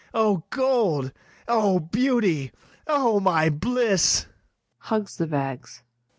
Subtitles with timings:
[0.15, 1.11] O gold!
[1.47, 2.51] O beauty!
[2.87, 4.25] O my bliss!
[4.79, 5.83] [Hugs the bags.